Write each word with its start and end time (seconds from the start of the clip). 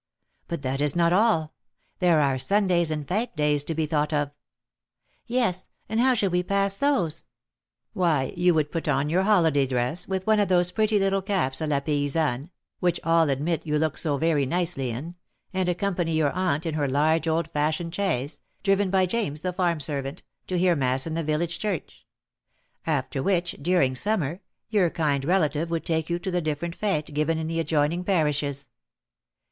"But 0.47 0.63
that 0.63 0.81
is 0.81 0.95
not 0.95 1.13
all. 1.13 1.53
There 1.99 2.21
are 2.21 2.39
Sundays 2.39 2.89
and 2.89 3.05
fête 3.05 3.35
days 3.35 3.61
to 3.65 3.75
be 3.75 3.85
thought 3.85 4.11
of." 4.11 4.31
"Yes; 5.27 5.67
and 5.87 5.99
how 5.99 6.15
should 6.15 6.31
we 6.31 6.41
pass 6.41 6.73
those?" 6.73 7.25
"Why, 7.93 8.33
you 8.35 8.55
would 8.55 8.71
put 8.71 8.87
on 8.87 9.11
your 9.11 9.21
holiday 9.21 9.67
dress, 9.67 10.07
with 10.07 10.25
one 10.25 10.39
of 10.39 10.47
those 10.47 10.71
pretty 10.71 10.97
little 10.97 11.21
caps 11.21 11.59
à 11.59 11.67
la 11.67 11.81
paysanne, 11.81 12.49
which 12.79 12.99
all 13.03 13.29
admit 13.29 13.63
you 13.67 13.77
look 13.77 13.95
so 13.95 14.17
very 14.17 14.43
nicely 14.43 14.89
in, 14.89 15.13
and 15.53 15.69
accompany 15.69 16.13
your 16.15 16.31
aunt 16.31 16.65
in 16.65 16.73
her 16.73 16.87
large 16.87 17.27
old 17.27 17.51
fashioned 17.51 17.93
chaise, 17.93 18.39
driven 18.63 18.89
by 18.89 19.05
James 19.05 19.41
the 19.41 19.53
farm 19.53 19.79
servant, 19.79 20.23
to 20.47 20.57
hear 20.57 20.75
mass 20.75 21.05
in 21.05 21.13
the 21.13 21.21
village 21.21 21.59
church; 21.59 22.07
after 22.87 23.21
which, 23.21 23.55
during 23.61 23.93
summer, 23.93 24.41
your 24.67 24.89
kind 24.89 25.23
relative 25.23 25.69
would 25.69 25.85
take 25.85 26.09
you 26.09 26.17
to 26.17 26.31
the 26.31 26.41
different 26.41 26.75
fêtes 26.75 27.13
given 27.13 27.37
in 27.37 27.45
the 27.45 27.59
adjoining 27.59 28.03
parishes. 28.03 28.67